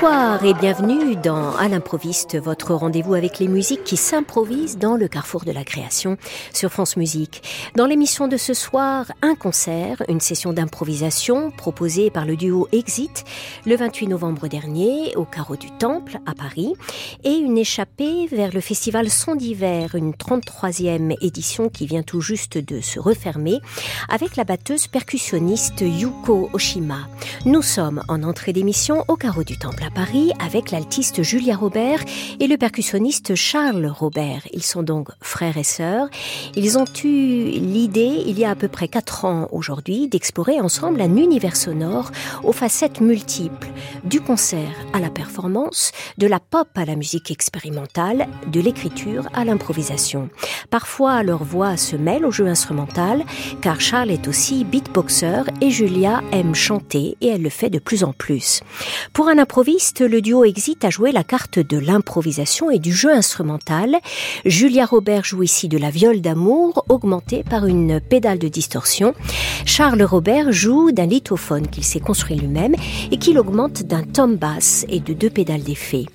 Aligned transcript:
Bonsoir 0.00 0.44
et 0.44 0.54
bienvenue 0.54 1.16
dans 1.16 1.56
À 1.56 1.66
l'improviste, 1.66 2.36
votre 2.36 2.72
rendez-vous 2.72 3.14
avec 3.14 3.40
les 3.40 3.48
musiques 3.48 3.82
qui 3.82 3.96
s'improvisent 3.96 4.78
dans 4.78 4.94
le 4.94 5.08
carrefour 5.08 5.44
de 5.44 5.50
la 5.50 5.64
création 5.64 6.16
sur 6.54 6.70
France 6.70 6.96
Musique. 6.96 7.42
Dans 7.74 7.86
l'émission 7.86 8.28
de 8.28 8.36
ce 8.36 8.54
soir, 8.54 9.06
un 9.22 9.34
concert, 9.34 10.00
une 10.08 10.20
session 10.20 10.52
d'improvisation 10.52 11.50
proposée 11.50 12.10
par 12.10 12.26
le 12.26 12.36
duo 12.36 12.68
Exit 12.70 13.24
le 13.66 13.74
28 13.74 14.06
novembre 14.06 14.46
dernier 14.46 15.16
au 15.16 15.24
Carreau 15.24 15.56
du 15.56 15.72
Temple 15.72 16.18
à 16.26 16.34
Paris 16.36 16.74
et 17.24 17.34
une 17.34 17.58
échappée 17.58 18.28
vers 18.28 18.52
le 18.52 18.60
festival 18.60 19.10
Son 19.10 19.34
d'hiver, 19.34 19.96
une 19.96 20.12
33e 20.12 21.16
édition 21.20 21.68
qui 21.68 21.88
vient 21.88 22.04
tout 22.04 22.20
juste 22.20 22.56
de 22.56 22.80
se 22.80 23.00
refermer 23.00 23.58
avec 24.08 24.36
la 24.36 24.44
batteuse 24.44 24.86
percussionniste 24.86 25.80
Yuko 25.80 26.50
Oshima. 26.52 27.08
Nous 27.46 27.62
sommes 27.62 28.04
en 28.06 28.22
entrée 28.22 28.52
d'émission 28.52 29.04
au 29.08 29.16
Carreau 29.16 29.42
du 29.42 29.58
Temple 29.58 29.87
à 29.88 29.90
Paris 29.90 30.32
avec 30.38 30.70
l'altiste 30.70 31.22
Julia 31.22 31.56
Robert 31.56 32.00
et 32.40 32.46
le 32.46 32.58
percussionniste 32.58 33.34
Charles 33.34 33.86
Robert. 33.86 34.42
Ils 34.52 34.62
sont 34.62 34.82
donc 34.82 35.08
frères 35.22 35.56
et 35.56 35.64
sœurs. 35.64 36.08
Ils 36.56 36.76
ont 36.76 36.84
eu 37.04 37.44
l'idée, 37.52 38.22
il 38.26 38.38
y 38.38 38.44
a 38.44 38.50
à 38.50 38.54
peu 38.54 38.68
près 38.68 38.88
quatre 38.88 39.24
ans 39.24 39.48
aujourd'hui, 39.50 40.06
d'explorer 40.06 40.60
ensemble 40.60 41.00
un 41.00 41.16
univers 41.16 41.56
sonore 41.56 42.10
aux 42.44 42.52
facettes 42.52 43.00
multiples, 43.00 43.68
du 44.04 44.20
concert 44.20 44.74
à 44.92 45.00
la 45.00 45.08
performance, 45.08 45.92
de 46.18 46.26
la 46.26 46.40
pop 46.40 46.68
à 46.74 46.84
la 46.84 46.94
musique 46.94 47.30
expérimentale, 47.30 48.28
de 48.46 48.60
l'écriture 48.60 49.28
à 49.32 49.46
l'improvisation. 49.46 50.28
Parfois, 50.68 51.22
leur 51.22 51.44
voix 51.44 51.78
se 51.78 51.96
mêle 51.96 52.26
au 52.26 52.30
jeu 52.30 52.46
instrumental, 52.46 53.24
car 53.62 53.80
Charles 53.80 54.10
est 54.10 54.28
aussi 54.28 54.64
beatboxer 54.64 55.44
et 55.62 55.70
Julia 55.70 56.22
aime 56.32 56.54
chanter 56.54 57.16
et 57.22 57.28
elle 57.28 57.42
le 57.42 57.50
fait 57.50 57.70
de 57.70 57.78
plus 57.78 58.04
en 58.04 58.12
plus. 58.12 58.60
Pour 59.14 59.28
un 59.28 59.38
improviste, 59.38 59.77
le 60.00 60.20
duo 60.20 60.44
Exit 60.44 60.84
a 60.84 60.90
joué 60.90 61.12
la 61.12 61.22
carte 61.22 61.60
de 61.60 61.78
l'improvisation 61.78 62.68
et 62.68 62.80
du 62.80 62.92
jeu 62.92 63.12
instrumental. 63.12 63.96
Julia 64.44 64.84
Robert 64.84 65.22
joue 65.24 65.44
ici 65.44 65.68
de 65.68 65.78
la 65.78 65.90
viole 65.90 66.20
d'amour, 66.20 66.84
augmentée 66.88 67.44
par 67.44 67.64
une 67.64 68.00
pédale 68.00 68.40
de 68.40 68.48
distorsion. 68.48 69.14
Charles 69.66 70.02
Robert 70.02 70.50
joue 70.50 70.90
d'un 70.90 71.06
lithophone 71.06 71.68
qu'il 71.68 71.84
s'est 71.84 72.00
construit 72.00 72.36
lui-même 72.36 72.74
et 73.12 73.18
qu'il 73.18 73.38
augmente 73.38 73.84
d'un 73.84 74.02
tom 74.02 74.34
bass 74.34 74.84
et 74.88 74.98
de 74.98 75.12
deux 75.12 75.30
pédales 75.30 75.62
d'effet. 75.62 76.06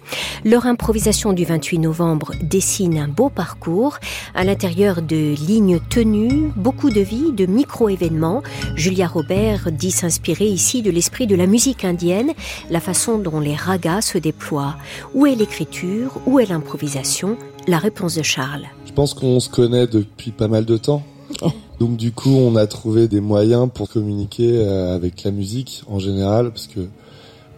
Leur 0.43 0.65
improvisation 0.65 1.31
du 1.31 1.45
28 1.45 1.79
novembre 1.79 2.33
dessine 2.41 2.97
un 2.97 3.07
beau 3.07 3.29
parcours 3.29 3.97
à 4.35 4.43
l'intérieur 4.43 5.01
de 5.01 5.35
lignes 5.47 5.79
tenues, 5.89 6.51
beaucoup 6.57 6.89
de 6.89 7.01
vie, 7.01 7.31
de 7.31 7.45
micro-événements. 7.45 8.43
Julia 8.75 9.07
Robert 9.07 9.71
dit 9.71 9.91
s'inspirer 9.91 10.47
ici 10.47 10.81
de 10.81 10.91
l'esprit 10.91 11.27
de 11.27 11.35
la 11.35 11.47
musique 11.47 11.85
indienne, 11.85 12.33
la 12.69 12.81
façon 12.81 13.17
dont 13.17 13.39
les 13.39 13.52
ragas 13.55 14.01
se 14.01 14.17
déploient. 14.17 14.75
Où 15.13 15.25
est 15.25 15.35
l'écriture? 15.35 16.19
Où 16.25 16.39
est 16.39 16.45
l'improvisation? 16.45 17.37
La 17.67 17.77
réponse 17.77 18.15
de 18.15 18.23
Charles. 18.23 18.65
Je 18.85 18.91
pense 18.93 19.13
qu'on 19.13 19.39
se 19.39 19.49
connaît 19.49 19.87
depuis 19.87 20.31
pas 20.31 20.47
mal 20.47 20.65
de 20.65 20.77
temps. 20.77 21.03
Donc 21.79 21.97
du 21.97 22.11
coup, 22.11 22.35
on 22.35 22.55
a 22.55 22.67
trouvé 22.67 23.07
des 23.07 23.21
moyens 23.21 23.69
pour 23.73 23.89
communiquer 23.89 24.57
euh, 24.57 24.95
avec 24.95 25.23
la 25.23 25.31
musique 25.31 25.83
en 25.87 25.99
général, 25.99 26.51
parce 26.51 26.67
que 26.67 26.81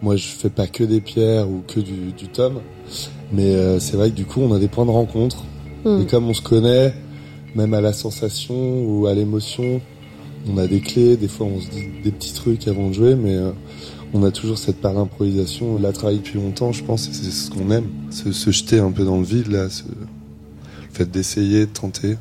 moi, 0.02 0.16
je 0.16 0.26
fais 0.26 0.50
pas 0.50 0.66
que 0.66 0.84
des 0.84 1.00
pierres 1.00 1.48
ou 1.48 1.62
que 1.66 1.80
du, 1.80 2.12
du 2.12 2.28
tome, 2.28 2.60
mais 3.32 3.54
euh, 3.54 3.78
c'est 3.78 3.96
vrai 3.96 4.10
que 4.10 4.16
du 4.16 4.24
coup, 4.24 4.40
on 4.40 4.52
a 4.52 4.58
des 4.58 4.68
points 4.68 4.86
de 4.86 4.90
rencontre. 4.90 5.44
Hmm. 5.84 6.02
Et 6.02 6.06
comme 6.06 6.28
on 6.28 6.34
se 6.34 6.42
connaît, 6.42 6.94
même 7.54 7.72
à 7.74 7.80
la 7.80 7.92
sensation 7.92 8.84
ou 8.84 9.06
à 9.06 9.14
l'émotion, 9.14 9.80
on 10.52 10.58
a 10.58 10.66
des 10.66 10.80
clés. 10.80 11.16
Des 11.16 11.28
fois, 11.28 11.46
on 11.46 11.60
se 11.60 11.70
dit 11.70 11.86
des 12.04 12.10
petits 12.10 12.34
trucs 12.34 12.68
avant 12.68 12.88
de 12.88 12.94
jouer, 12.94 13.14
mais 13.14 13.34
euh, 13.34 13.52
on 14.14 14.22
a 14.24 14.30
toujours 14.30 14.58
cette 14.58 14.80
part 14.80 14.94
d'improvisation. 14.94 15.74
On 15.76 15.78
l'a 15.80 15.92
travaillé 15.92 16.18
depuis 16.18 16.38
longtemps, 16.38 16.72
je 16.72 16.82
pense, 16.84 17.10
c'est 17.10 17.30
ce 17.30 17.50
qu'on 17.50 17.70
aime. 17.70 17.86
Se, 18.10 18.32
se 18.32 18.50
jeter 18.50 18.78
un 18.78 18.90
peu 18.90 19.04
dans 19.04 19.18
le 19.18 19.24
vide, 19.24 19.48
là, 19.48 19.68
ce- 19.70 19.82
le 19.84 20.06
fait 20.92 21.10
d'essayer, 21.10 21.60
de 21.66 21.70
tenter. 21.70 22.16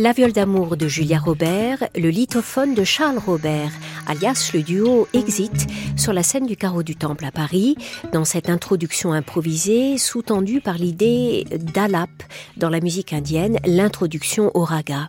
La 0.00 0.12
viole 0.12 0.30
d'amour 0.30 0.76
de 0.76 0.86
Julia 0.86 1.18
Robert, 1.18 1.88
le 1.96 2.10
lithophone 2.10 2.72
de 2.72 2.84
Charles 2.84 3.18
Robert, 3.18 3.72
alias 4.06 4.52
le 4.54 4.62
duo 4.62 5.08
Exit, 5.12 5.66
sur 5.98 6.12
la 6.12 6.22
scène 6.22 6.46
du 6.46 6.56
carreau 6.56 6.82
du 6.82 6.94
Temple 6.94 7.24
à 7.24 7.32
Paris, 7.32 7.76
dans 8.12 8.24
cette 8.24 8.48
introduction 8.48 9.12
improvisée 9.12 9.98
sous-tendue 9.98 10.60
par 10.60 10.78
l'idée 10.78 11.44
d'Alap 11.74 12.08
dans 12.56 12.70
la 12.70 12.80
musique 12.80 13.12
indienne, 13.12 13.58
l'introduction 13.66 14.52
au 14.54 14.64
raga. 14.64 15.08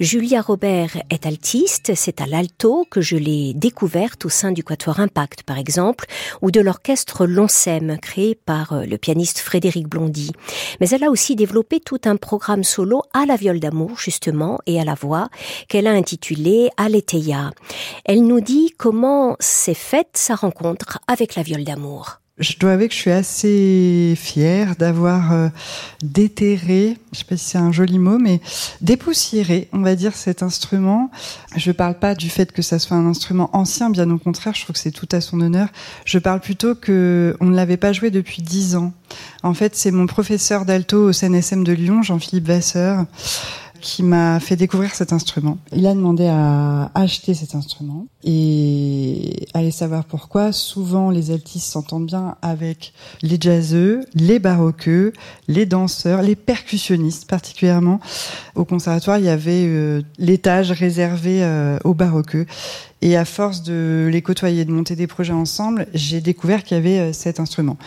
Julia 0.00 0.40
Robert 0.40 0.96
est 1.10 1.26
altiste, 1.26 1.92
c'est 1.94 2.20
à 2.22 2.26
l'alto 2.26 2.86
que 2.90 3.02
je 3.02 3.16
l'ai 3.16 3.52
découverte 3.54 4.24
au 4.24 4.30
sein 4.30 4.50
du 4.50 4.64
Quatuor 4.64 4.98
Impact 5.00 5.42
par 5.42 5.58
exemple, 5.58 6.06
ou 6.40 6.50
de 6.50 6.60
l'orchestre 6.60 7.26
Lonsem 7.26 7.98
créé 8.00 8.34
par 8.34 8.74
le 8.86 8.96
pianiste 8.96 9.40
Frédéric 9.40 9.88
Blondy. 9.88 10.32
Mais 10.80 10.88
elle 10.88 11.04
a 11.04 11.10
aussi 11.10 11.36
développé 11.36 11.80
tout 11.80 12.00
un 12.06 12.16
programme 12.16 12.64
solo 12.64 13.02
à 13.12 13.26
la 13.26 13.36
viole 13.36 13.60
d'amour 13.60 13.98
justement 13.98 14.58
et 14.66 14.80
à 14.80 14.84
la 14.84 14.94
voix 14.94 15.28
qu'elle 15.68 15.86
a 15.86 15.92
intitulée 15.92 16.70
Aletheia. 16.78 17.50
Elle 18.06 18.26
nous 18.26 18.40
dit 18.40 18.72
comment 18.78 19.36
s'est 19.38 19.74
faite 19.74 20.16
sa 20.30 20.36
rencontre 20.36 21.00
avec 21.08 21.34
la 21.34 21.42
viole 21.42 21.64
d'amour 21.64 22.20
je 22.40 22.56
dois 22.58 22.72
avouer 22.72 22.88
que 22.88 22.94
je 22.94 22.98
suis 23.00 23.10
assez 23.10 24.14
fière 24.16 24.74
d'avoir 24.76 25.32
euh, 25.32 25.48
déterré, 26.02 26.96
je 27.12 27.18
sais 27.18 27.24
pas 27.24 27.36
si 27.36 27.44
c'est 27.44 27.58
un 27.58 27.70
joli 27.70 27.98
mot, 27.98 28.18
mais 28.18 28.40
dépoussiéré, 28.80 29.68
on 29.74 29.80
va 29.80 29.94
dire, 29.94 30.14
cet 30.14 30.42
instrument. 30.42 31.10
Je 31.54 31.70
parle 31.70 31.98
pas 31.98 32.14
du 32.14 32.30
fait 32.30 32.50
que 32.50 32.62
ça 32.62 32.78
soit 32.78 32.96
un 32.96 33.06
instrument 33.06 33.50
ancien, 33.52 33.90
bien 33.90 34.10
au 34.10 34.16
contraire, 34.16 34.54
je 34.54 34.62
trouve 34.62 34.72
que 34.72 34.80
c'est 34.80 34.90
tout 34.90 35.08
à 35.12 35.20
son 35.20 35.38
honneur. 35.42 35.68
Je 36.06 36.18
parle 36.18 36.40
plutôt 36.40 36.74
que 36.74 37.36
on 37.40 37.44
ne 37.44 37.54
l'avait 37.54 37.76
pas 37.76 37.92
joué 37.92 38.10
depuis 38.10 38.40
dix 38.40 38.74
ans. 38.74 38.94
En 39.42 39.52
fait, 39.52 39.76
c'est 39.76 39.90
mon 39.90 40.06
professeur 40.06 40.64
d'alto 40.64 41.10
au 41.10 41.12
CNSM 41.12 41.62
de 41.62 41.72
Lyon, 41.72 42.02
Jean-Philippe 42.02 42.46
Vasseur, 42.46 43.04
qui 43.80 44.02
m'a 44.02 44.40
fait 44.40 44.56
découvrir 44.56 44.94
cet 44.94 45.12
instrument. 45.12 45.58
Il 45.74 45.86
a 45.86 45.94
demandé 45.94 46.26
à 46.26 46.90
acheter 46.94 47.34
cet 47.34 47.54
instrument 47.54 48.06
et 48.24 49.46
allez 49.54 49.70
savoir 49.70 50.04
pourquoi. 50.04 50.52
Souvent, 50.52 51.10
les 51.10 51.30
altistes 51.30 51.70
s'entendent 51.70 52.06
bien 52.06 52.36
avec 52.42 52.92
les 53.22 53.38
jazzeux, 53.40 54.04
les 54.14 54.38
baroqueux, 54.38 55.12
les 55.48 55.66
danseurs, 55.66 56.22
les 56.22 56.36
percussionnistes 56.36 57.28
particulièrement. 57.28 58.00
Au 58.54 58.64
conservatoire, 58.64 59.18
il 59.18 59.24
y 59.24 59.30
avait 59.30 59.64
euh, 59.66 60.02
l'étage 60.18 60.70
réservé 60.70 61.42
euh, 61.42 61.78
aux 61.84 61.94
baroqueux. 61.94 62.46
Et 63.02 63.16
à 63.16 63.24
force 63.24 63.62
de 63.62 64.08
les 64.12 64.22
côtoyer, 64.22 64.64
de 64.64 64.72
monter 64.72 64.94
des 64.96 65.06
projets 65.06 65.32
ensemble, 65.32 65.86
j'ai 65.94 66.20
découvert 66.20 66.62
qu'il 66.62 66.76
y 66.76 66.80
avait 66.80 66.98
euh, 66.98 67.12
cet 67.12 67.40
instrument. 67.40 67.78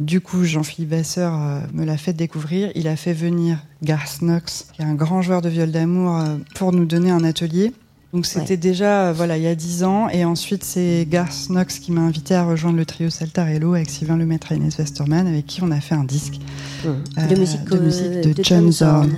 Du 0.00 0.20
coup, 0.20 0.44
Jean-Philippe 0.44 0.90
Vasseur 0.90 1.34
euh, 1.34 1.60
me 1.72 1.84
l'a 1.84 1.96
fait 1.96 2.12
découvrir. 2.12 2.70
Il 2.76 2.86
a 2.86 2.94
fait 2.94 3.12
venir 3.12 3.58
Garth 3.82 4.20
Knox, 4.20 4.68
qui 4.72 4.82
est 4.82 4.84
un 4.84 4.94
grand 4.94 5.22
joueur 5.22 5.42
de 5.42 5.48
viol 5.48 5.72
d'amour, 5.72 6.16
euh, 6.16 6.36
pour 6.54 6.72
nous 6.72 6.84
donner 6.84 7.10
un 7.10 7.24
atelier. 7.24 7.72
Donc 8.14 8.24
c'était 8.24 8.56
déjà 8.56 9.08
euh, 9.08 9.12
voilà 9.12 9.36
il 9.36 9.42
y 9.42 9.46
a 9.46 9.54
dix 9.54 9.84
ans 9.84 10.08
et 10.08 10.24
ensuite 10.24 10.64
c'est 10.64 11.06
Garth 11.10 11.48
Knox 11.50 11.78
qui 11.78 11.92
m'a 11.92 12.00
invité 12.00 12.34
à 12.34 12.42
rejoindre 12.42 12.78
le 12.78 12.86
trio 12.86 13.10
Saltarello 13.10 13.74
avec 13.74 13.90
Sylvain 13.90 14.16
Lemaitre 14.16 14.50
et 14.52 14.54
Inès 14.54 14.78
Westerman 14.78 15.26
avec 15.26 15.44
qui 15.44 15.62
on 15.62 15.70
a 15.70 15.80
fait 15.80 15.94
un 15.94 16.04
disque 16.04 16.38
de, 16.84 17.38
musique, 17.38 17.64
de, 17.68 18.32
de, 18.32 18.42
John 18.42 18.72
Zorn. 18.72 19.10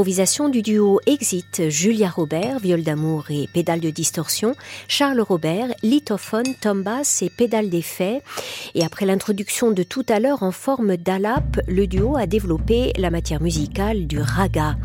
Improvisation 0.00 0.48
du 0.48 0.62
duo 0.62 0.98
Exit, 1.04 1.68
Julia 1.68 2.08
Robert, 2.08 2.58
viol 2.58 2.82
d'amour 2.82 3.26
et 3.28 3.50
pédale 3.52 3.80
de 3.80 3.90
distorsion, 3.90 4.54
Charles 4.88 5.20
Robert, 5.20 5.74
lithophone, 5.82 6.54
tom 6.60 6.82
bass 6.82 7.22
et 7.22 7.30
pédale 7.30 7.70
d'effet. 7.70 8.22
Et 8.74 8.84
après 8.84 9.06
l'introduction 9.06 9.70
de 9.70 9.82
tout 9.82 10.04
à 10.08 10.20
l'heure 10.20 10.42
en 10.42 10.50
forme 10.50 10.96
d'alap, 10.96 11.60
le 11.66 11.86
duo 11.86 12.16
a 12.16 12.26
développé 12.26 12.92
la 12.98 13.10
matière 13.10 13.42
musicale 13.42 14.06
du 14.06 14.20
raga. 14.20 14.76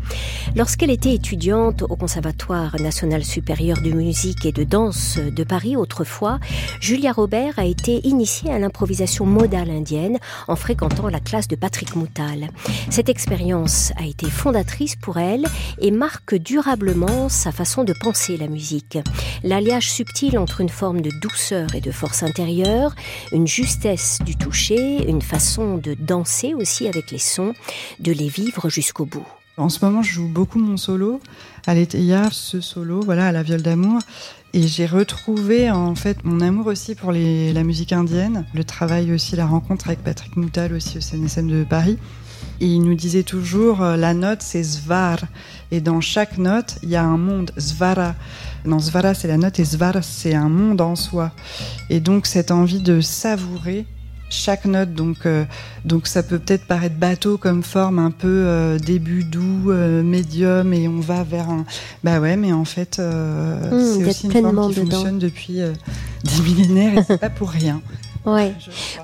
Lorsqu'elle 0.54 0.90
était 0.90 1.14
étudiante 1.14 1.82
au 1.82 1.96
Conservatoire 1.96 2.76
national 2.80 3.24
supérieur 3.24 3.78
de 3.82 3.90
musique 3.90 4.46
et 4.46 4.52
de 4.52 4.64
danse 4.64 5.18
de 5.18 5.44
Paris 5.44 5.76
autrefois, 5.76 6.38
Julia 6.80 7.12
Robert 7.12 7.58
a 7.58 7.64
été 7.64 8.06
initiée 8.06 8.52
à 8.52 8.58
l'improvisation 8.58 9.26
modale 9.26 9.70
indienne 9.70 10.18
en 10.48 10.56
fréquentant 10.56 11.08
la 11.08 11.20
classe 11.20 11.48
de 11.48 11.56
Patrick 11.56 11.94
Moutal. 11.96 12.48
Cette 12.90 13.08
expérience 13.08 13.92
a 13.96 14.06
été 14.06 14.30
fondatrice 14.30 14.96
pour 14.96 15.18
elle 15.18 15.44
et 15.80 15.90
marque 15.90 16.34
durablement 16.34 17.28
sa 17.28 17.52
façon 17.52 17.84
de 17.84 17.92
penser 17.92 18.36
la 18.36 18.48
musique. 18.48 18.98
L'alliage 19.42 19.90
subtil 19.90 20.38
entre 20.38 20.60
une 20.60 20.68
forme 20.68 20.85
de 20.94 21.10
douceur 21.20 21.74
et 21.74 21.80
de 21.80 21.90
force 21.90 22.22
intérieure, 22.22 22.94
une 23.32 23.46
justesse 23.46 24.18
du 24.24 24.36
toucher, 24.36 25.08
une 25.08 25.22
façon 25.22 25.76
de 25.76 25.94
danser 25.94 26.54
aussi 26.54 26.88
avec 26.88 27.10
les 27.10 27.18
sons, 27.18 27.54
de 28.00 28.12
les 28.12 28.28
vivre 28.28 28.68
jusqu'au 28.68 29.04
bout. 29.04 29.26
En 29.58 29.70
ce 29.70 29.82
moment, 29.84 30.02
je 30.02 30.12
joue 30.12 30.28
beaucoup 30.28 30.58
mon 30.58 30.76
solo. 30.76 31.20
À 31.66 31.74
l'été, 31.74 31.98
ce 32.30 32.60
solo, 32.60 33.00
voilà, 33.00 33.28
à 33.28 33.32
la 33.32 33.42
viole 33.42 33.62
d'amour. 33.62 34.00
Et 34.52 34.66
j'ai 34.66 34.86
retrouvé 34.86 35.70
en 35.70 35.94
fait 35.94 36.24
mon 36.24 36.40
amour 36.40 36.66
aussi 36.66 36.94
pour 36.94 37.12
la 37.12 37.62
musique 37.62 37.92
indienne, 37.92 38.46
le 38.54 38.64
travail 38.64 39.12
aussi, 39.12 39.36
la 39.36 39.46
rencontre 39.46 39.88
avec 39.88 40.02
Patrick 40.02 40.36
Moutal 40.36 40.72
aussi 40.72 40.98
au 40.98 41.00
CNSM 41.00 41.48
de 41.48 41.64
Paris. 41.64 41.98
Il 42.60 42.80
nous 42.82 42.94
disait 42.94 43.22
toujours 43.22 43.82
euh, 43.82 43.96
la 43.96 44.14
note 44.14 44.40
c'est 44.40 44.64
Svar 44.64 45.18
et 45.70 45.80
dans 45.80 46.00
chaque 46.00 46.38
note 46.38 46.78
il 46.82 46.90
y 46.90 46.96
a 46.96 47.04
un 47.04 47.18
monde 47.18 47.50
Svara. 47.56 48.14
Non 48.64 48.78
Svara 48.78 49.14
c'est 49.14 49.28
la 49.28 49.36
note 49.36 49.58
et 49.58 49.64
Svar 49.64 49.94
c'est 50.02 50.34
un 50.34 50.48
monde 50.48 50.80
en 50.80 50.96
soi. 50.96 51.32
Et 51.90 52.00
donc 52.00 52.26
cette 52.26 52.50
envie 52.50 52.80
de 52.80 53.00
savourer 53.00 53.86
chaque 54.30 54.64
note. 54.64 54.92
Donc, 54.92 55.26
euh, 55.26 55.44
donc 55.84 56.06
ça 56.06 56.22
peut 56.22 56.38
peut-être 56.38 56.66
paraître 56.66 56.96
bateau 56.96 57.38
comme 57.38 57.62
forme, 57.62 57.98
un 57.98 58.10
peu 58.10 58.26
euh, 58.28 58.78
début 58.78 59.24
doux, 59.24 59.70
euh, 59.70 60.02
médium, 60.02 60.72
et 60.72 60.88
on 60.88 61.00
va 61.00 61.22
vers 61.22 61.50
un. 61.50 61.64
Bah 62.04 62.20
ouais, 62.20 62.36
mais 62.36 62.52
en 62.52 62.64
fait, 62.64 62.98
mmh, 62.98 63.70
c'est 63.70 64.08
aussi 64.08 64.26
une 64.26 64.32
forme 64.32 64.68
qui 64.72 64.80
fonctionne 64.80 65.18
depuis 65.18 65.54
des 66.24 66.42
millénaires 66.42 66.98
et 66.98 67.02
c'est 67.06 67.18
pas 67.18 67.30
pour 67.30 67.50
rien. 67.50 67.80
Ouais. 68.26 68.52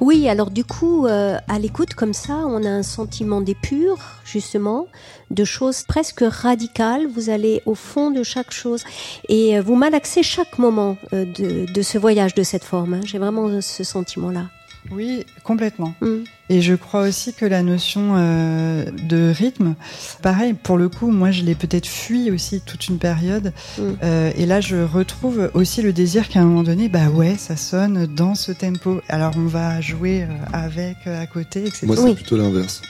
Oui, 0.01 0.29
alors 0.29 0.51
du 0.51 0.65
coup, 0.65 1.07
à 1.07 1.59
l'écoute 1.59 1.95
comme 1.95 2.13
ça, 2.13 2.35
on 2.35 2.65
a 2.65 2.69
un 2.69 2.83
sentiment 2.83 3.41
d'épure, 3.41 3.99
justement, 4.25 4.87
de 5.31 5.45
choses 5.45 5.85
presque 5.85 6.25
radicales. 6.27 7.07
Vous 7.07 7.31
allez 7.31 7.63
au 7.65 7.75
fond 7.75 8.11
de 8.11 8.23
chaque 8.23 8.51
chose 8.51 8.85
et 9.29 9.61
vous 9.61 9.77
malaxez 9.77 10.23
chaque 10.23 10.59
moment 10.59 10.97
de, 11.13 11.73
de, 11.73 11.83
ce 11.83 11.99
voyage 11.99 12.35
de 12.35 12.43
cette 12.43 12.65
forme. 12.65 12.95
Hein. 12.95 13.01
J'ai 13.05 13.19
vraiment 13.19 13.61
ce 13.61 13.85
sentiment-là. 13.85 14.47
Oui, 14.91 15.25
complètement. 15.45 15.95
Mm. 16.01 16.25
Et 16.51 16.61
je 16.61 16.75
crois 16.75 17.03
aussi 17.03 17.33
que 17.33 17.47
la 17.47 17.63
notion 17.63 18.15
euh, 18.17 18.85
de 19.09 19.31
rythme, 19.31 19.75
pareil, 20.23 20.55
pour 20.55 20.77
le 20.77 20.89
coup, 20.89 21.11
moi 21.11 21.31
je 21.31 21.43
l'ai 21.43 21.55
peut-être 21.55 21.87
fui 21.87 22.31
aussi 22.31 22.61
toute 22.61 22.89
une 22.89 22.99
période. 22.99 23.53
Mm. 23.79 23.83
Euh, 24.03 24.33
et 24.37 24.47
là, 24.47 24.61
je 24.61 24.77
retrouve 24.77 25.51
aussi 25.55 25.83
le 25.83 25.93
désir 25.93 26.29
qu'à 26.29 26.41
un 26.41 26.45
moment 26.45 26.63
donné, 26.65 26.89
bah 26.89 27.09
ouais, 27.09 27.37
ça 27.37 27.57
sonne 27.57 28.07
dans 28.07 28.35
ce 28.35 28.53
tempo. 28.53 29.01
Alors 29.09 29.33
on 29.37 29.47
va 29.47 29.81
jouer 29.81 30.23
euh, 30.23 30.27
avec, 30.53 31.07
à 31.07 31.27
côté, 31.27 31.61
etc. 31.61 31.87
Moi, 31.87 31.97
c'est 31.97 32.15
plutôt 32.15 32.37
l'inverse. 32.37 32.83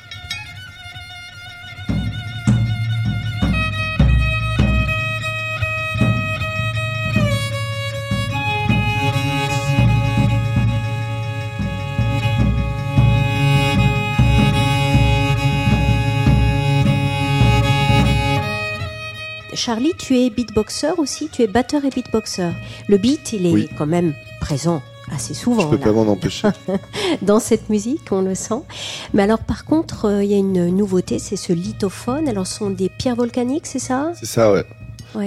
Charlie, 19.64 19.92
tu 19.96 20.18
es 20.18 20.28
beatboxer 20.28 20.90
aussi, 20.98 21.28
tu 21.28 21.42
es 21.42 21.46
batteur 21.46 21.84
et 21.84 21.90
beatboxer. 21.90 22.50
Le 22.88 22.96
beat, 22.98 23.32
il 23.32 23.46
est 23.46 23.68
quand 23.78 23.86
même 23.86 24.12
présent 24.40 24.82
assez 25.14 25.34
souvent. 25.34 25.62
Je 25.62 25.76
peux 25.76 25.78
pas 25.78 25.92
m'en 25.92 26.02
empêcher. 26.10 26.48
Dans 27.22 27.38
cette 27.38 27.68
musique, 27.68 28.10
on 28.10 28.22
le 28.22 28.34
sent. 28.34 28.62
Mais 29.14 29.22
alors, 29.22 29.38
par 29.38 29.64
contre, 29.64 30.06
euh, 30.06 30.24
il 30.24 30.32
y 30.32 30.34
a 30.34 30.38
une 30.38 30.66
nouveauté, 30.76 31.20
c'est 31.20 31.36
ce 31.36 31.52
lithophone. 31.52 32.28
Alors, 32.28 32.44
ce 32.44 32.58
sont 32.58 32.70
des 32.70 32.88
pierres 32.88 33.14
volcaniques, 33.14 33.68
c'est 33.68 33.78
ça? 33.78 34.10
C'est 34.18 34.26
ça, 34.26 34.52
ouais. 34.52 34.64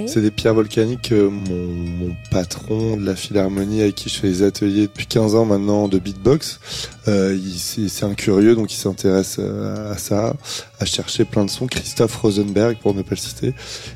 C'est 0.08 0.22
des 0.22 0.32
pierres 0.32 0.54
volcaniques. 0.54 1.12
mon, 1.12 1.32
mon, 1.32 2.16
patron 2.32 2.98
de 2.98 3.06
la 3.06 3.16
Philharmonie 3.16 3.82
avec 3.82 3.96
qui 3.96 4.10
je 4.10 4.20
fais 4.20 4.28
les 4.28 4.44
ateliers 4.44 4.84
depuis 4.84 5.06
15 5.06 5.36
ans 5.36 5.46
maintenant 5.46 5.88
de 5.88 6.00
beatbox, 6.00 6.60
euh, 7.08 7.38
c'est 7.58 8.04
un 8.04 8.14
curieux 8.14 8.56
donc 8.56 8.74
il 8.74 8.78
s'intéresse 8.78 9.38
euh, 9.40 9.94
à 9.94 9.98
ça, 9.98 10.36
à 10.80 10.86
chercher 10.86 11.26
plein 11.26 11.46
de 11.46 11.50
sons. 11.50 11.68
Christophe 11.68 12.16
Rosenberg 12.16 12.78
pour 12.82 12.94
ne 12.94 13.02
pas 13.02 13.12
le 13.12 13.18
citer, 13.18 13.54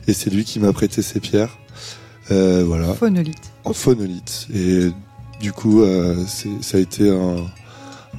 et 0.08 0.14
c'est 0.14 0.30
lui 0.30 0.44
qui 0.44 0.60
m'a 0.60 0.74
prêté 0.74 1.02
ces 1.02 1.20
pierres. 1.20 1.58
Euh, 2.32 2.64
voilà. 2.66 2.94
Phonolite. 2.94 3.52
En 3.64 3.74
phonolite. 3.74 4.48
Et 4.54 4.90
du 5.42 5.52
coup, 5.52 5.82
euh, 5.82 6.16
ça 6.62 6.78
a 6.78 6.80
été 6.80 7.10
un, 7.10 7.38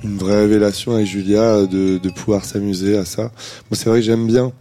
une 0.03 0.19
vraie 0.19 0.41
révélation 0.41 0.95
avec 0.95 1.07
Julia 1.07 1.67
de, 1.67 1.99
de 1.99 2.11
pouvoir 2.11 2.45
s'amuser 2.45 2.97
à 2.97 3.05
ça. 3.05 3.23
Moi, 3.23 3.31
c'est 3.75 3.89
vrai 3.89 4.01
que 4.01 4.07
j'aime 4.07 4.27
bien 4.27 4.53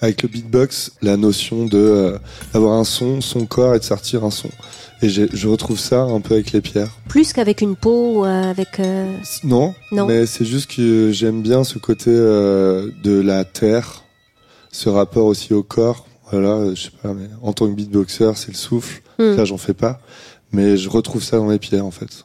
avec 0.00 0.22
le 0.22 0.28
beatbox 0.28 0.92
la 1.02 1.16
notion 1.16 1.66
de 1.66 1.78
euh, 1.78 2.18
d'avoir 2.52 2.74
un 2.74 2.84
son, 2.84 3.20
son 3.20 3.46
corps 3.46 3.74
et 3.74 3.78
de 3.78 3.84
sortir 3.84 4.24
un 4.24 4.30
son. 4.30 4.50
Et 5.00 5.08
je 5.08 5.46
retrouve 5.46 5.78
ça 5.78 6.02
un 6.02 6.20
peu 6.20 6.34
avec 6.34 6.50
les 6.50 6.60
pierres. 6.60 6.90
Plus 7.08 7.32
qu'avec 7.32 7.60
une 7.60 7.76
peau, 7.76 8.26
euh, 8.26 8.50
avec. 8.50 8.80
Euh, 8.80 9.16
non, 9.44 9.74
non. 9.92 10.06
Mais 10.06 10.26
c'est 10.26 10.44
juste 10.44 10.74
que 10.74 11.12
j'aime 11.12 11.40
bien 11.40 11.62
ce 11.62 11.78
côté 11.78 12.10
de 12.10 13.20
la 13.20 13.44
terre, 13.44 14.02
ce 14.72 14.88
rapport 14.88 15.26
aussi 15.26 15.54
au 15.54 15.62
corps. 15.62 16.06
Voilà, 16.32 16.74
je 16.74 16.82
sais 16.82 16.90
pas, 17.02 17.14
mais 17.14 17.28
en 17.42 17.52
tant 17.52 17.68
que 17.68 17.74
beatboxer, 17.74 18.32
c'est 18.34 18.48
le 18.48 18.56
souffle. 18.56 19.02
Hmm. 19.18 19.36
Là, 19.36 19.44
j'en 19.44 19.56
fais 19.56 19.72
pas, 19.72 20.00
mais 20.52 20.76
je 20.76 20.88
retrouve 20.88 21.22
ça 21.22 21.38
dans 21.38 21.48
les 21.48 21.60
pierres 21.60 21.86
en 21.86 21.90
fait. 21.92 22.24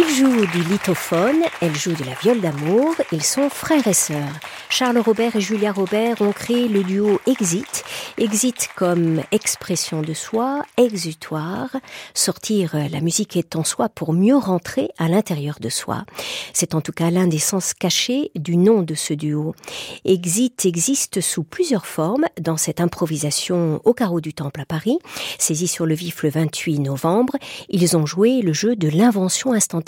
Il 0.00 0.14
joue 0.14 0.46
du 0.46 0.62
lithophone, 0.70 1.42
elle 1.60 1.74
joue 1.74 1.92
de 1.92 2.04
la 2.04 2.14
viole 2.22 2.40
d'amour, 2.40 2.94
ils 3.10 3.24
sont 3.24 3.50
frères 3.50 3.88
et 3.88 3.92
sœurs. 3.92 4.38
Charles 4.70 4.98
Robert 4.98 5.34
et 5.34 5.40
Julia 5.40 5.72
Robert 5.72 6.20
ont 6.20 6.30
créé 6.30 6.68
le 6.68 6.84
duo 6.84 7.20
Exit. 7.26 7.84
Exit 8.16 8.68
comme 8.76 9.22
expression 9.32 10.00
de 10.00 10.14
soi, 10.14 10.62
exutoire. 10.76 11.70
Sortir 12.14 12.76
la 12.92 13.00
musique 13.00 13.36
est 13.36 13.56
en 13.56 13.64
soi 13.64 13.88
pour 13.88 14.12
mieux 14.12 14.36
rentrer 14.36 14.90
à 14.98 15.08
l'intérieur 15.08 15.56
de 15.58 15.68
soi. 15.68 16.04
C'est 16.52 16.76
en 16.76 16.80
tout 16.80 16.92
cas 16.92 17.10
l'un 17.10 17.26
des 17.26 17.40
sens 17.40 17.74
cachés 17.74 18.30
du 18.36 18.56
nom 18.56 18.82
de 18.82 18.94
ce 18.94 19.14
duo. 19.14 19.56
Exit 20.04 20.64
existe 20.64 21.20
sous 21.20 21.42
plusieurs 21.42 21.86
formes 21.86 22.26
dans 22.40 22.56
cette 22.56 22.80
improvisation 22.80 23.80
au 23.84 23.94
carreau 23.94 24.20
du 24.20 24.32
Temple 24.32 24.60
à 24.60 24.64
Paris. 24.64 24.98
Saisi 25.40 25.66
sur 25.66 25.86
le 25.86 25.94
vif 25.94 26.22
le 26.22 26.30
28 26.30 26.78
novembre, 26.78 27.34
ils 27.68 27.96
ont 27.96 28.06
joué 28.06 28.42
le 28.42 28.52
jeu 28.52 28.76
de 28.76 28.88
l'invention 28.88 29.52
instantanée. 29.52 29.87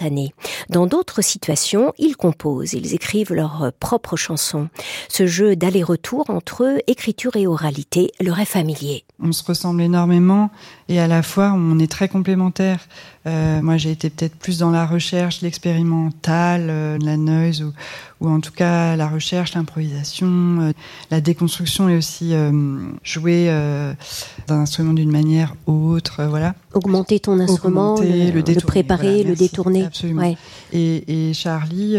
Dans 0.68 0.86
d'autres 0.86 1.22
situations, 1.22 1.92
ils 1.98 2.16
composent, 2.16 2.72
ils 2.72 2.94
écrivent 2.94 3.32
leurs 3.32 3.72
propres 3.80 4.16
chansons. 4.16 4.68
Ce 5.08 5.26
jeu 5.26 5.56
d'aller-retour 5.56 6.30
entre 6.30 6.78
écriture 6.86 7.36
et 7.36 7.46
oralité 7.46 8.12
leur 8.20 8.38
est 8.40 8.44
familier. 8.44 9.04
On 9.22 9.32
se 9.32 9.44
ressemble 9.44 9.82
énormément 9.82 10.50
et 10.88 10.98
à 10.98 11.06
la 11.06 11.22
fois 11.22 11.52
on 11.54 11.78
est 11.78 11.90
très 11.90 12.08
complémentaires. 12.08 12.80
Euh, 13.26 13.60
moi 13.60 13.76
j'ai 13.76 13.90
été 13.90 14.08
peut-être 14.08 14.34
plus 14.34 14.58
dans 14.58 14.70
la 14.70 14.86
recherche, 14.86 15.42
l'expérimental, 15.42 16.68
euh, 16.70 16.98
la 17.02 17.18
noise 17.18 17.62
ou, 17.62 17.72
ou, 18.20 18.30
en 18.30 18.40
tout 18.40 18.52
cas 18.52 18.96
la 18.96 19.08
recherche, 19.08 19.54
l'improvisation, 19.54 20.26
euh, 20.60 20.72
la 21.10 21.20
déconstruction 21.20 21.90
et 21.90 21.96
aussi 21.98 22.32
jouer 23.02 23.48
d'un 24.46 24.60
instrument 24.60 24.94
d'une 24.94 25.10
manière 25.10 25.54
ou 25.66 25.90
autre, 25.90 26.24
voilà. 26.24 26.54
Augmenter 26.72 27.20
ton 27.20 27.38
instrument, 27.40 27.94
Augmenter, 27.94 28.32
le, 28.32 28.40
le, 28.40 28.60
préparer, 28.60 29.16
voilà, 29.16 29.30
le 29.30 29.36
détourner. 29.36 29.84
Absolument. 29.84 30.22
Ouais. 30.22 30.36
Et, 30.72 31.30
et, 31.30 31.34
Charlie, 31.34 31.96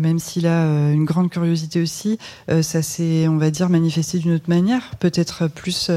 même 0.00 0.18
s'il 0.18 0.46
a 0.46 0.90
une 0.92 1.04
grande 1.04 1.30
curiosité 1.30 1.80
aussi, 1.80 2.18
ça 2.62 2.82
s'est, 2.82 3.28
on 3.28 3.36
va 3.36 3.50
dire, 3.50 3.68
manifesté 3.68 4.18
d'une 4.18 4.32
autre 4.32 4.48
manière, 4.48 4.96
peut-être 4.98 5.48
plus 5.48 5.90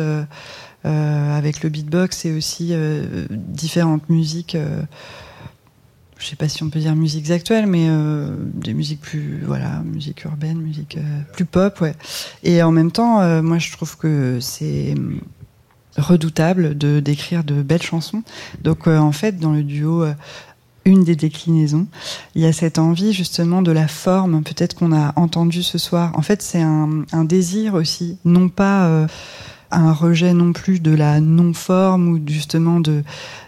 euh, 0.85 1.37
avec 1.37 1.63
le 1.63 1.69
beatbox 1.69 2.25
et 2.25 2.31
aussi 2.31 2.69
euh, 2.71 3.25
différentes 3.31 4.09
musiques. 4.09 4.55
Euh, 4.55 4.81
je 6.17 6.25
sais 6.25 6.35
pas 6.35 6.49
si 6.49 6.63
on 6.63 6.69
peut 6.69 6.79
dire 6.79 6.95
musiques 6.95 7.29
actuelles, 7.29 7.67
mais 7.67 7.87
euh, 7.89 8.35
des 8.39 8.73
musiques 8.73 9.01
plus, 9.01 9.43
voilà, 9.45 9.81
musique 9.83 10.23
urbaine, 10.23 10.57
musique 10.57 10.97
plus 11.33 11.45
pop, 11.45 11.79
ouais. 11.81 11.95
Et 12.43 12.63
en 12.63 12.71
même 12.71 12.91
temps, 12.91 13.43
moi, 13.43 13.59
je 13.59 13.71
trouve 13.71 13.97
que 13.97 14.39
c'est 14.41 14.95
redoutable 15.95 16.75
de 16.75 16.99
d'écrire 16.99 17.43
de 17.43 17.61
belles 17.61 17.83
chansons. 17.83 18.23
Donc, 18.63 18.87
en 18.87 19.11
fait, 19.11 19.39
dans 19.39 19.51
le 19.51 19.61
duo 19.61 20.05
une 20.87 21.03
des 21.03 21.15
déclinaisons. 21.15 21.85
Il 22.33 22.41
y 22.41 22.45
a 22.45 22.53
cette 22.53 22.79
envie 22.79 23.13
justement 23.13 23.61
de 23.61 23.71
la 23.71 23.87
forme, 23.87 24.41
peut-être 24.41 24.73
qu'on 24.73 24.93
a 24.93 25.13
entendu 25.17 25.61
ce 25.61 25.77
soir. 25.77 26.11
En 26.15 26.21
fait, 26.21 26.41
c'est 26.41 26.61
un, 26.61 27.05
désir 27.25 27.73
aussi, 27.73 28.17
non 28.23 28.47
pas 28.47 28.87
euh, 28.87 29.07
un 29.69 29.91
rejet 29.91 30.33
non 30.33 30.53
plus 30.53 30.79
de 30.79 30.91
la 30.91 31.19
non-forme 31.19 32.07
ou 32.07 32.21
justement 32.25 32.79
de 32.79 33.03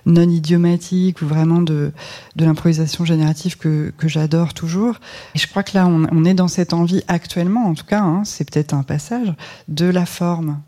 non-idiomatique 0.06 1.22
ou 1.22 1.28
vraiment 1.28 1.62
de, 1.62 1.94
de 2.36 2.46
l'improvisation 2.46 3.06
générative 3.06 3.58
que, 3.58 3.94
que 3.98 4.10
j'adore 4.10 4.54
toujours. 4.54 4.96
Et 5.34 5.40
je 5.40 5.48
crois 5.48 5.64
que 5.64 5.76
là, 5.76 5.88
on, 5.88 6.08
on, 6.12 6.26
est 6.26 6.34
dans 6.34 6.50
cette 6.50 6.74
envie 6.74 7.04
actuellement, 7.08 7.68
en 7.68 7.74
tout 7.74 7.86
cas, 7.86 8.02
hein, 8.02 8.24
c'est 8.26 8.50
peut-être 8.50 8.74
un 8.74 8.84
passage, 8.84 9.34
de 9.70 9.86
la 9.86 10.06
forme. 10.06 10.60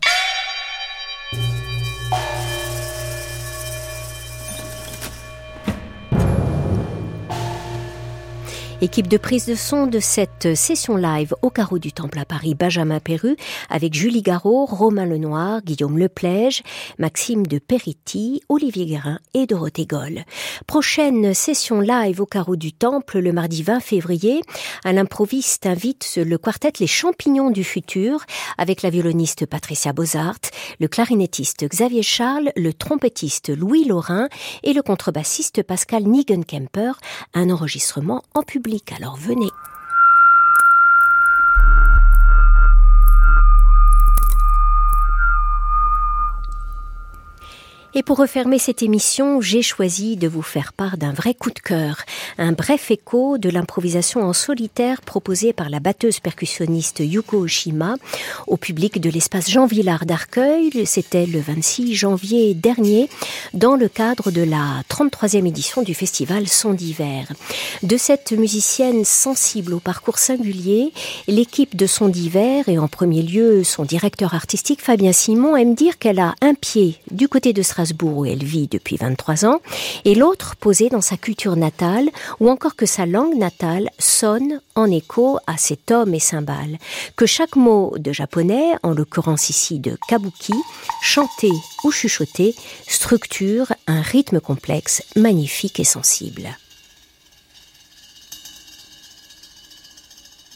Équipe 8.82 9.06
de 9.06 9.16
prise 9.16 9.46
de 9.46 9.54
son 9.54 9.86
de 9.86 10.00
cette 10.00 10.56
session 10.56 10.96
live 10.96 11.36
au 11.42 11.50
carreau 11.50 11.78
du 11.78 11.92
Temple 11.92 12.18
à 12.18 12.24
Paris, 12.24 12.56
Benjamin 12.56 12.98
Perru, 12.98 13.36
avec 13.70 13.94
Julie 13.94 14.22
Garot, 14.22 14.66
Romain 14.66 15.06
Lenoir, 15.06 15.62
Guillaume 15.62 15.98
Leplège, 15.98 16.64
Maxime 16.98 17.46
de 17.46 17.60
Peritti, 17.60 18.42
Olivier 18.48 18.86
Guérin 18.86 19.20
et 19.34 19.46
Dorothée 19.46 19.86
Goll. 19.86 20.24
Prochaine 20.66 21.32
session 21.32 21.80
live 21.80 22.20
au 22.20 22.26
carreau 22.26 22.56
du 22.56 22.72
Temple 22.72 23.20
le 23.20 23.32
mardi 23.32 23.62
20 23.62 23.78
février. 23.78 24.40
À 24.82 24.92
l'improviste 24.92 25.66
invite 25.66 26.16
le 26.16 26.36
quartet 26.36 26.72
Les 26.80 26.88
Champignons 26.88 27.50
du 27.52 27.62
Futur 27.62 28.24
avec 28.58 28.82
la 28.82 28.90
violoniste 28.90 29.46
Patricia 29.46 29.92
Bozart, 29.92 30.40
le 30.80 30.88
clarinettiste 30.88 31.68
Xavier 31.68 32.02
Charles, 32.02 32.50
le 32.56 32.74
trompettiste 32.74 33.56
Louis 33.56 33.84
Laurin 33.84 34.28
et 34.64 34.72
le 34.72 34.82
contrebassiste 34.82 35.62
Pascal 35.62 36.02
Nigenkemper. 36.02 36.94
Un 37.32 37.48
enregistrement 37.50 38.24
en 38.34 38.42
public 38.42 38.71
alors 38.92 39.16
venez. 39.16 39.50
Et 47.94 48.02
pour 48.02 48.16
refermer 48.16 48.58
cette 48.58 48.82
émission, 48.82 49.42
j'ai 49.42 49.60
choisi 49.60 50.16
de 50.16 50.26
vous 50.26 50.40
faire 50.40 50.72
part 50.72 50.96
d'un 50.96 51.12
vrai 51.12 51.34
coup 51.34 51.50
de 51.50 51.58
cœur, 51.58 51.98
un 52.38 52.52
bref 52.52 52.90
écho 52.90 53.36
de 53.36 53.50
l'improvisation 53.50 54.22
en 54.22 54.32
solitaire 54.32 55.02
proposée 55.02 55.52
par 55.52 55.68
la 55.68 55.78
batteuse 55.78 56.18
percussionniste 56.18 57.00
Yuko 57.00 57.40
Oshima 57.40 57.96
au 58.46 58.56
public 58.56 58.98
de 58.98 59.10
l'espace 59.10 59.50
Jean 59.50 59.66
Villard 59.66 60.06
d'Arcueil. 60.06 60.86
C'était 60.86 61.26
le 61.26 61.38
26 61.40 61.94
janvier 61.94 62.54
dernier 62.54 63.10
dans 63.52 63.76
le 63.76 63.90
cadre 63.90 64.30
de 64.30 64.42
la 64.42 64.82
33e 64.88 65.46
édition 65.46 65.82
du 65.82 65.92
festival 65.92 66.48
Son 66.48 66.72
d'hiver. 66.72 67.26
De 67.82 67.98
cette 67.98 68.32
musicienne 68.32 69.04
sensible 69.04 69.74
au 69.74 69.80
parcours 69.80 70.18
singulier, 70.18 70.94
l'équipe 71.28 71.76
de 71.76 71.86
Son 71.86 72.08
d'hiver 72.08 72.70
et 72.70 72.78
en 72.78 72.88
premier 72.88 73.20
lieu 73.20 73.64
son 73.64 73.84
directeur 73.84 74.32
artistique 74.32 74.80
Fabien 74.80 75.12
Simon 75.12 75.56
aime 75.56 75.74
dire 75.74 75.98
qu'elle 75.98 76.20
a 76.20 76.34
un 76.40 76.54
pied 76.54 76.96
du 77.10 77.28
côté 77.28 77.52
de 77.52 77.60
Strasbourg 77.60 77.81
Strasbourg 77.81 78.17
où 78.17 78.25
elle 78.25 78.43
vit 78.43 78.67
depuis 78.67 78.97
23 78.97 79.45
ans, 79.45 79.59
et 80.05 80.15
l'autre 80.15 80.55
posée 80.55 80.89
dans 80.89 81.01
sa 81.01 81.17
culture 81.17 81.55
natale, 81.55 82.09
ou 82.39 82.49
encore 82.49 82.75
que 82.75 82.85
sa 82.85 83.05
langue 83.05 83.35
natale 83.35 83.89
sonne 83.99 84.61
en 84.75 84.89
écho 84.91 85.39
à 85.47 85.57
cet 85.57 85.91
homme 85.91 86.13
et 86.13 86.19
cymbales, 86.19 86.77
que 87.15 87.25
chaque 87.25 87.55
mot 87.55 87.93
de 87.97 88.11
japonais, 88.11 88.73
en 88.83 88.91
l'occurrence 88.91 89.49
ici 89.49 89.79
de 89.79 89.97
kabuki, 90.07 90.53
chanté 91.01 91.51
ou 91.83 91.91
chuchoté, 91.91 92.55
structure 92.87 93.73
un 93.87 94.01
rythme 94.01 94.39
complexe, 94.39 95.03
magnifique 95.15 95.79
et 95.79 95.83
sensible. 95.83 96.57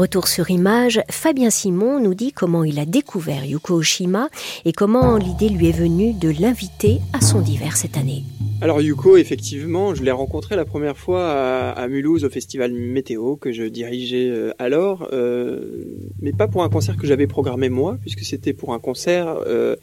Retour 0.00 0.28
sur 0.28 0.50
image, 0.50 1.02
Fabien 1.10 1.50
Simon 1.50 2.00
nous 2.00 2.14
dit 2.14 2.32
comment 2.32 2.64
il 2.64 2.78
a 2.78 2.86
découvert 2.86 3.44
Yuko 3.44 3.74
Oshima 3.74 4.30
et 4.64 4.72
comment 4.72 5.18
l'idée 5.18 5.50
lui 5.50 5.68
est 5.68 5.78
venue 5.78 6.14
de 6.14 6.30
l'inviter 6.40 7.00
à 7.12 7.20
son 7.20 7.42
divers 7.42 7.76
cette 7.76 7.98
année. 7.98 8.24
Alors 8.62 8.80
Yuko, 8.80 9.18
effectivement, 9.18 9.94
je 9.94 10.02
l'ai 10.02 10.10
rencontré 10.10 10.56
la 10.56 10.64
première 10.64 10.96
fois 10.96 11.30
à, 11.30 11.86
Mulhouse 11.88 12.24
au 12.24 12.30
festival 12.30 12.72
Météo 12.72 13.36
que 13.36 13.52
je 13.52 13.64
dirigeais 13.64 14.30
euh, 14.30 14.52
alors, 14.58 15.06
euh, 15.12 15.84
mais 16.22 16.32
pas 16.32 16.48
pour 16.48 16.62
un 16.62 16.70
concert 16.70 16.96
que 16.96 17.06
j'avais 17.06 17.26
programmé 17.26 17.68
moi, 17.68 17.98
puisque 18.00 18.20
c'était 18.20 18.54
pour 18.54 18.72
un 18.72 18.78
concert 18.78 19.36
euh, 19.46 19.76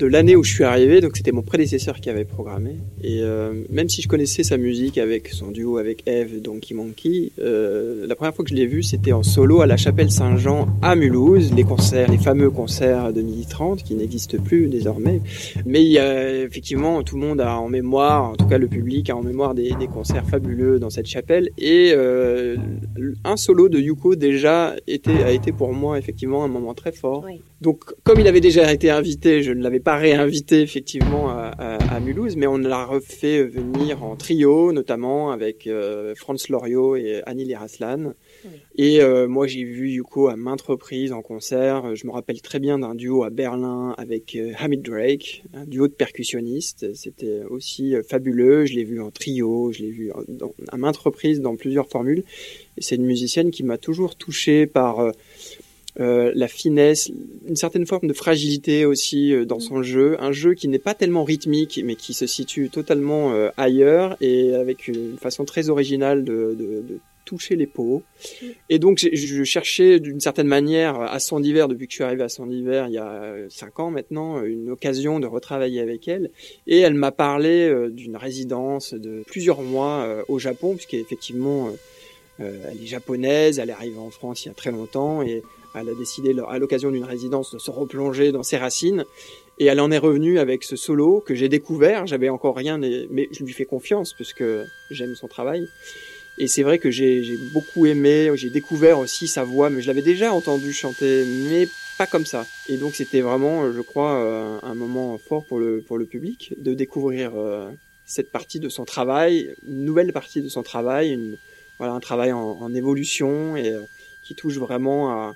de 0.00 0.06
l'année 0.06 0.34
où 0.34 0.42
je 0.42 0.52
suis 0.52 0.64
arrivé, 0.64 1.00
donc 1.00 1.16
c'était 1.16 1.30
mon 1.30 1.42
prédécesseur 1.42 2.00
qui 2.00 2.08
avait 2.08 2.24
programmé. 2.24 2.78
Et 3.02 3.20
euh, 3.22 3.52
même 3.68 3.88
si 3.88 4.00
je 4.00 4.08
connaissais 4.08 4.42
sa 4.42 4.56
musique 4.56 4.96
avec 4.96 5.28
son 5.28 5.50
duo 5.50 5.76
avec 5.76 6.02
Eve, 6.06 6.40
Donkey 6.40 6.74
Monkey, 6.74 7.32
euh, 7.38 8.06
la 8.06 8.16
première 8.16 8.34
fois 8.34 8.44
que 8.44 8.50
je 8.50 8.54
l'ai 8.54 8.66
vu, 8.66 8.82
c'était 8.82 9.12
en 9.12 9.22
solo 9.22 9.60
à 9.60 9.66
la 9.66 9.76
chapelle 9.76 10.10
Saint-Jean 10.10 10.68
à 10.80 10.96
Mulhouse, 10.96 11.52
les 11.54 11.64
concerts, 11.64 12.10
les 12.10 12.18
fameux 12.18 12.50
concerts 12.50 13.12
de 13.12 13.20
midi 13.20 13.46
30 13.46 13.82
qui 13.82 13.94
n'existent 13.94 14.38
plus 14.42 14.68
désormais. 14.68 15.20
Mais 15.66 15.92
effectivement, 15.92 17.02
tout 17.02 17.16
le 17.16 17.26
monde 17.26 17.40
a 17.40 17.58
en 17.58 17.68
mémoire, 17.68 18.30
en 18.30 18.36
tout 18.36 18.46
cas 18.46 18.58
le 18.58 18.68
public 18.68 19.10
a 19.10 19.16
en 19.16 19.22
mémoire 19.22 19.54
des, 19.54 19.72
des 19.78 19.86
concerts 19.86 20.26
fabuleux 20.26 20.78
dans 20.78 20.90
cette 20.90 21.06
chapelle. 21.06 21.50
Et 21.58 21.92
euh, 21.94 22.56
un 23.24 23.36
solo 23.36 23.68
de 23.68 23.78
Yuko 23.78 24.14
déjà 24.14 24.74
était, 24.86 25.22
a 25.22 25.30
été 25.30 25.52
pour 25.52 25.72
moi 25.72 25.98
effectivement 25.98 26.44
un 26.44 26.48
moment 26.48 26.74
très 26.74 26.92
fort. 26.92 27.24
Donc 27.60 27.84
comme 28.04 28.18
il 28.18 28.26
avait 28.26 28.40
déjà 28.40 28.72
été 28.72 28.90
invité, 28.90 29.42
je 29.42 29.52
ne 29.52 29.62
l'avais 29.62 29.80
pas 29.80 29.96
réinvité 29.96 30.62
effectivement 30.62 31.28
à, 31.28 31.50
à, 31.58 32.00
Mulhouse, 32.00 32.36
mais 32.36 32.46
on 32.46 32.56
l'a 32.56 32.86
refait 32.86 33.44
venir 33.44 34.02
en 34.02 34.16
trio, 34.16 34.72
notamment 34.72 35.30
avec 35.30 35.66
euh, 35.66 36.14
Franz 36.14 36.46
Loriot 36.48 36.96
et 36.96 37.22
Annie 37.26 37.44
Liraslan. 37.44 38.14
Et 38.76 39.02
euh, 39.02 39.28
moi, 39.28 39.46
j'ai 39.46 39.64
vu 39.64 39.90
Yuko 39.90 40.28
à 40.28 40.36
maintes 40.36 40.62
reprises 40.62 41.12
en 41.12 41.20
concert. 41.20 41.94
Je 41.94 42.06
me 42.06 42.12
rappelle 42.12 42.40
très 42.40 42.58
bien 42.58 42.78
d'un 42.78 42.94
duo 42.94 43.24
à 43.24 43.30
Berlin 43.30 43.94
avec 43.98 44.34
euh, 44.36 44.52
Hamid 44.58 44.80
Drake, 44.80 45.42
un 45.52 45.66
duo 45.66 45.86
de 45.86 45.92
percussionnistes. 45.92 46.94
C'était 46.94 47.42
aussi 47.50 47.94
fabuleux. 48.08 48.64
Je 48.64 48.74
l'ai 48.74 48.84
vu 48.84 49.02
en 49.02 49.10
trio, 49.10 49.70
je 49.72 49.82
l'ai 49.82 49.90
vu 49.90 50.10
à 50.68 50.76
maintes 50.78 50.96
reprises 50.96 51.42
dans 51.42 51.56
plusieurs 51.56 51.88
formules. 51.88 52.24
Et 52.76 52.82
c'est 52.82 52.96
une 52.96 53.06
musicienne 53.06 53.50
qui 53.50 53.62
m'a 53.62 53.78
toujours 53.78 54.16
touché 54.16 54.66
par 54.66 55.12
euh, 55.98 56.30
la 56.36 56.46
finesse, 56.46 57.10
une 57.48 57.56
certaine 57.56 57.84
forme 57.84 58.06
de 58.06 58.12
fragilité 58.12 58.84
aussi 58.84 59.34
euh, 59.34 59.44
dans 59.44 59.56
mm. 59.56 59.60
son 59.60 59.82
jeu, 59.82 60.16
un 60.20 60.30
jeu 60.30 60.54
qui 60.54 60.68
n'est 60.68 60.78
pas 60.78 60.94
tellement 60.94 61.24
rythmique 61.24 61.80
mais 61.84 61.96
qui 61.96 62.14
se 62.14 62.26
situe 62.26 62.70
totalement 62.70 63.32
euh, 63.32 63.48
ailleurs 63.56 64.16
et 64.20 64.54
avec 64.54 64.86
une 64.86 65.16
façon 65.18 65.44
très 65.44 65.68
originale 65.68 66.22
de, 66.22 66.56
de, 66.56 66.82
de 66.88 67.00
toucher 67.24 67.56
les 67.56 67.66
peaux. 67.66 68.04
Mm. 68.40 68.46
Et 68.68 68.78
donc 68.78 68.98
je 69.12 69.42
cherchais 69.42 69.98
d'une 69.98 70.20
certaine 70.20 70.46
manière 70.46 71.00
à 71.00 71.18
son 71.18 71.42
hiver, 71.42 71.66
depuis 71.66 71.88
que 71.88 71.92
je 71.92 71.96
suis 71.96 72.04
arrivé 72.04 72.22
à 72.22 72.28
son 72.28 72.48
hiver 72.50 72.86
il 72.86 72.94
y 72.94 72.98
a 72.98 73.34
cinq 73.48 73.80
ans 73.80 73.90
maintenant, 73.90 74.44
une 74.44 74.70
occasion 74.70 75.18
de 75.18 75.26
retravailler 75.26 75.80
avec 75.80 76.06
elle. 76.06 76.30
Et 76.68 76.78
elle 76.78 76.94
m'a 76.94 77.10
parlé 77.10 77.68
d'une 77.90 78.16
résidence 78.16 78.94
de 78.94 79.24
plusieurs 79.26 79.62
mois 79.62 80.24
au 80.28 80.38
Japon, 80.38 80.76
puisqu'effectivement 80.76 81.72
elle 82.40 82.82
est 82.82 82.86
japonaise, 82.86 83.58
elle 83.58 83.70
est 83.70 83.74
arrivée 83.74 83.98
en 83.98 84.10
France 84.10 84.44
il 84.44 84.48
y 84.48 84.50
a 84.50 84.54
très 84.54 84.70
longtemps 84.70 85.22
et 85.22 85.42
elle 85.74 85.88
a 85.88 85.94
décidé, 85.94 86.34
à 86.48 86.58
l'occasion 86.58 86.90
d'une 86.90 87.04
résidence, 87.04 87.54
de 87.54 87.58
se 87.58 87.70
replonger 87.70 88.32
dans 88.32 88.42
ses 88.42 88.56
racines. 88.56 89.04
Et 89.58 89.66
elle 89.66 89.80
en 89.80 89.90
est 89.90 89.98
revenue 89.98 90.38
avec 90.38 90.64
ce 90.64 90.74
solo 90.74 91.22
que 91.24 91.34
j'ai 91.34 91.48
découvert. 91.48 92.06
J'avais 92.06 92.28
encore 92.28 92.56
rien, 92.56 92.78
mais 92.78 93.28
je 93.30 93.44
lui 93.44 93.52
fais 93.52 93.66
confiance 93.66 94.14
parce 94.14 94.32
que 94.32 94.64
j'aime 94.90 95.14
son 95.14 95.28
travail. 95.28 95.68
Et 96.38 96.46
c'est 96.46 96.62
vrai 96.62 96.78
que 96.78 96.90
j'ai 96.90 97.36
beaucoup 97.52 97.84
aimé, 97.84 98.30
j'ai 98.34 98.48
découvert 98.48 98.98
aussi 98.98 99.28
sa 99.28 99.44
voix, 99.44 99.68
mais 99.68 99.82
je 99.82 99.88
l'avais 99.88 100.02
déjà 100.02 100.32
entendu 100.32 100.72
chanter, 100.72 101.26
mais 101.50 101.68
pas 101.98 102.06
comme 102.06 102.24
ça. 102.24 102.46
Et 102.68 102.78
donc 102.78 102.94
c'était 102.94 103.20
vraiment, 103.20 103.70
je 103.70 103.80
crois, 103.82 104.14
euh, 104.14 104.58
un 104.62 104.74
moment 104.74 105.18
fort 105.18 105.44
pour 105.44 105.58
le, 105.58 105.82
pour 105.82 105.98
le 105.98 106.06
public 106.06 106.54
de 106.56 106.72
découvrir 106.72 107.32
euh, 107.36 107.70
cette 108.06 108.32
partie 108.32 108.58
de 108.58 108.70
son 108.70 108.86
travail, 108.86 109.54
une 109.68 109.84
nouvelle 109.84 110.14
partie 110.14 110.40
de 110.40 110.48
son 110.48 110.62
travail, 110.62 111.36
voilà, 111.80 111.94
un 111.94 112.00
travail 112.00 112.30
en, 112.30 112.74
évolution 112.74 113.56
et 113.56 113.70
euh, 113.70 113.80
qui 114.22 114.34
touche 114.34 114.58
vraiment 114.58 115.10
à, 115.10 115.34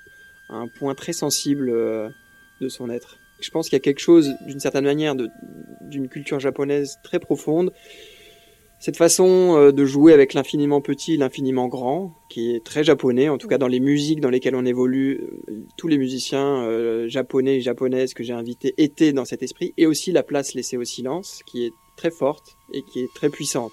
un 0.50 0.68
point 0.68 0.94
très 0.94 1.14
sensible 1.14 1.70
euh, 1.70 2.10
de 2.60 2.68
son 2.68 2.90
être. 2.90 3.16
Je 3.40 3.48
pense 3.50 3.70
qu'il 3.70 3.76
y 3.76 3.80
a 3.80 3.80
quelque 3.80 4.00
chose, 4.00 4.34
d'une 4.46 4.60
certaine 4.60 4.84
manière, 4.84 5.16
d'une 5.80 6.08
culture 6.08 6.40
japonaise 6.40 6.98
très 7.02 7.18
profonde. 7.18 7.72
Cette 8.78 8.98
façon 8.98 9.56
euh, 9.56 9.72
de 9.72 9.86
jouer 9.86 10.12
avec 10.12 10.34
l'infiniment 10.34 10.82
petit, 10.82 11.16
l'infiniment 11.16 11.66
grand, 11.66 12.14
qui 12.28 12.54
est 12.54 12.62
très 12.62 12.84
japonais, 12.84 13.30
en 13.30 13.38
tout 13.38 13.48
cas 13.48 13.56
dans 13.56 13.66
les 13.66 13.80
musiques 13.80 14.20
dans 14.20 14.28
lesquelles 14.28 14.54
on 14.54 14.66
évolue, 14.66 15.22
tous 15.78 15.88
les 15.88 15.96
musiciens 15.96 17.08
japonais 17.08 17.56
et 17.56 17.60
japonaises 17.62 18.12
que 18.12 18.22
j'ai 18.22 18.34
invités 18.34 18.74
étaient 18.76 19.14
dans 19.14 19.24
cet 19.24 19.42
esprit, 19.42 19.72
et 19.78 19.86
aussi 19.86 20.12
la 20.12 20.22
place 20.22 20.52
laissée 20.52 20.76
au 20.76 20.84
silence, 20.84 21.40
qui 21.46 21.64
est 21.64 21.72
très 21.96 22.10
forte 22.10 22.58
et 22.74 22.82
qui 22.82 23.00
est 23.00 23.14
très 23.14 23.30
puissante. 23.30 23.72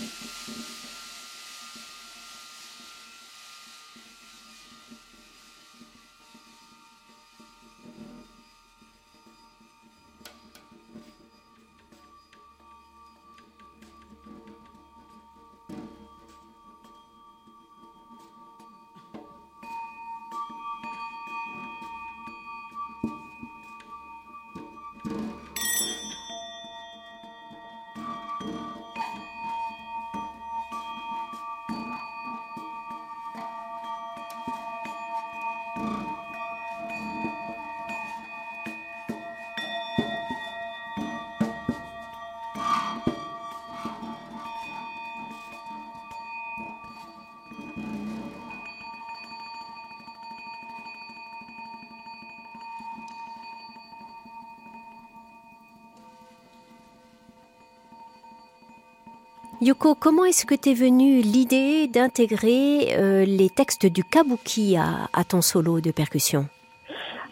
Mm-hmm. 0.00 0.25
Yoko, 59.62 59.94
comment 59.94 60.26
est-ce 60.26 60.44
que 60.44 60.54
t'es 60.54 60.74
venue 60.74 61.22
l'idée 61.22 61.86
d'intégrer 61.86 62.94
euh, 62.98 63.24
les 63.24 63.48
textes 63.48 63.86
du 63.86 64.04
kabuki 64.04 64.76
à, 64.76 65.24
ton 65.24 65.40
solo 65.40 65.80
de 65.80 65.90
percussion? 65.92 66.46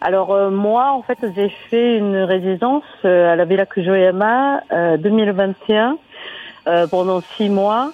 Alors 0.00 0.32
euh, 0.32 0.48
moi, 0.48 0.92
en 0.92 1.02
fait, 1.02 1.18
j'ai 1.34 1.50
fait 1.50 1.98
une 1.98 2.16
résidence 2.16 2.84
euh, 3.04 3.30
à 3.30 3.36
la 3.36 3.44
Villa 3.44 3.66
Kujoyama 3.66 4.62
2021 4.98 5.98
euh, 6.66 6.86
pendant 6.86 7.20
six 7.36 7.50
mois 7.50 7.92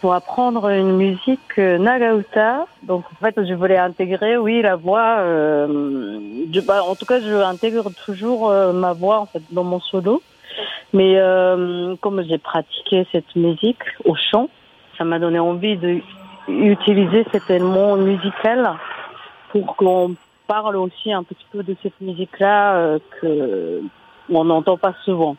pour 0.00 0.14
apprendre 0.14 0.68
une 0.68 0.96
musique 0.96 1.58
Nagauta. 1.58 2.66
Donc 2.84 3.04
en 3.12 3.24
fait, 3.24 3.34
je 3.44 3.54
voulais 3.54 3.76
intégrer, 3.76 4.36
oui, 4.36 4.62
la 4.62 4.76
voix. 4.76 5.16
Bah, 6.66 6.84
en 6.84 6.94
tout 6.94 7.04
cas, 7.04 7.20
je 7.20 7.42
intègre 7.42 7.90
toujours 8.06 8.52
ma 8.72 8.92
voix 8.92 9.18
en 9.18 9.26
fait 9.26 9.42
dans 9.50 9.64
mon 9.64 9.80
solo. 9.80 10.22
Mais 10.94 11.18
euh, 11.18 11.96
comme 12.00 12.22
j'ai 12.22 12.38
pratiqué 12.38 13.04
cette 13.12 13.34
musique 13.34 13.82
au 14.04 14.14
chant, 14.14 14.48
ça 14.96 15.04
m'a 15.04 15.18
donné 15.18 15.40
envie 15.40 15.76
de 15.76 16.00
utiliser 16.46 17.26
cet 17.32 17.50
élément 17.50 17.96
musical 17.96 18.74
pour 19.50 19.74
qu'on 19.76 20.14
parle 20.46 20.76
aussi 20.76 21.12
un 21.12 21.24
petit 21.24 21.46
peu 21.50 21.64
de 21.64 21.74
cette 21.82 22.00
musique-là 22.00 22.76
euh, 22.76 22.98
que 23.20 23.82
on 24.30 24.44
n'entend 24.44 24.76
pas 24.78 24.94
souvent. 25.04 25.36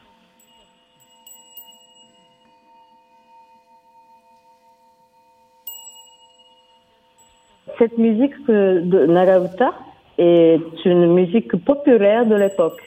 Cette 7.79 7.97
musique 7.97 8.33
que- 8.45 8.79
de 8.81 9.05
Nagauta 9.05 9.73
est 10.17 10.59
une 10.85 11.13
musique 11.13 11.55
populaire 11.65 12.25
de 12.25 12.35
l'époque, 12.35 12.81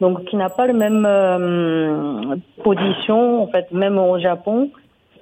donc 0.00 0.24
qui 0.24 0.36
n'a 0.36 0.48
pas 0.48 0.66
le 0.66 0.72
même 0.72 1.04
euh, 1.06 2.36
position 2.64 3.42
en 3.42 3.46
fait, 3.48 3.70
même 3.72 3.98
au 3.98 4.18
Japon, 4.18 4.70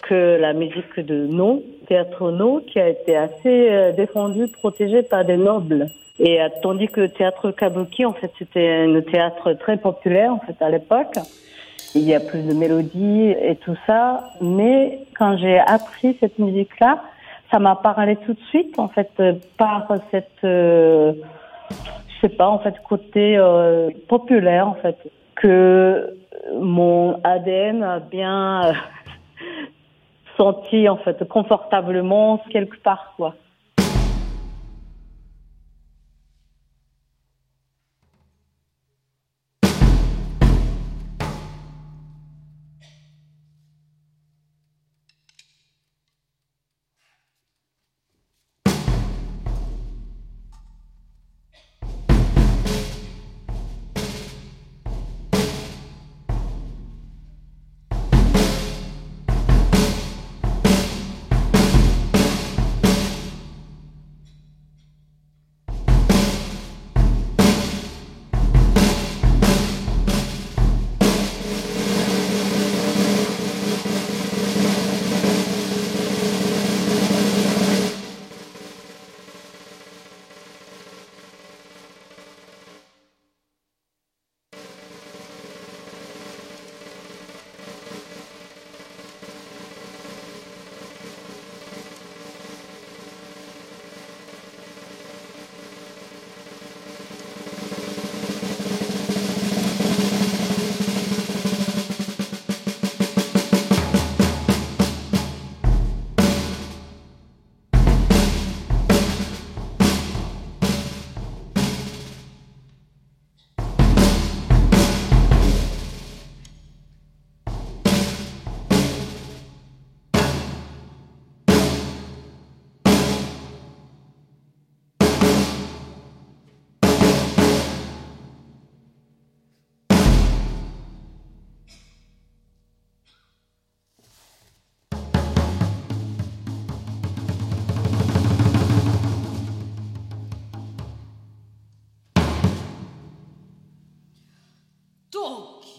que 0.02 0.38
la 0.40 0.52
musique 0.52 1.00
de 1.00 1.26
No, 1.26 1.62
théâtre 1.88 2.30
No, 2.30 2.60
qui 2.60 2.78
a 2.78 2.88
été 2.88 3.16
assez 3.16 3.68
euh, 3.70 3.92
défendue, 3.92 4.46
protégée 4.48 5.02
par 5.02 5.24
des 5.24 5.36
nobles. 5.36 5.86
Et 6.20 6.40
euh, 6.40 6.48
tandis 6.62 6.88
que 6.88 7.06
théâtre 7.06 7.50
kabuki, 7.50 8.04
en 8.04 8.12
fait, 8.12 8.30
c'était 8.38 8.86
un 8.86 9.00
théâtre 9.00 9.52
très 9.54 9.76
populaire 9.76 10.32
en 10.32 10.40
fait 10.40 10.56
à 10.62 10.70
l'époque. 10.70 11.18
Il 11.94 12.02
y 12.02 12.14
a 12.14 12.20
plus 12.20 12.42
de 12.42 12.54
mélodies 12.54 13.34
et 13.42 13.56
tout 13.56 13.76
ça, 13.86 14.24
mais 14.40 15.00
quand 15.18 15.38
j'ai 15.38 15.58
appris 15.58 16.16
cette 16.20 16.38
musique-là, 16.38 17.02
ça 17.50 17.58
m'a 17.58 17.76
parlé 17.76 18.16
tout 18.16 18.34
de 18.34 18.40
suite 18.50 18.78
en 18.78 18.88
fait 18.88 19.10
par 19.56 19.88
cette, 20.10 20.44
je 22.20 22.26
sais 22.28 22.34
pas, 22.34 22.48
en 22.48 22.58
fait 22.58 22.74
côté 22.88 23.36
euh, 23.36 23.90
populaire 24.08 24.68
en 24.68 24.74
fait 24.74 24.96
que 25.36 26.16
mon 26.54 27.20
ADN 27.22 27.82
a 27.82 28.00
bien 28.00 28.64
euh, 28.66 28.72
senti 30.36 30.88
en 30.88 30.96
fait 30.96 31.26
confortablement 31.28 32.42
quelque 32.50 32.76
part 32.82 33.14
quoi. 33.16 33.34